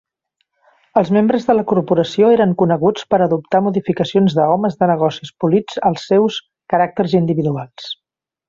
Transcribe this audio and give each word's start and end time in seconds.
Els 1.01 1.11
membres 1.17 1.43
de 1.49 1.55
la 1.57 1.65
corporació 1.71 2.31
eren 2.37 2.55
coneguts 2.63 3.05
per 3.13 3.19
adoptar 3.25 3.61
modificacions 3.67 4.39
de 4.41 4.49
"homes 4.55 4.81
de 4.83 4.91
negocis 4.95 5.35
polits" 5.45 5.81
als 5.91 6.09
seus 6.13 6.43
caràcters 6.77 7.19
individuals. 7.25 7.95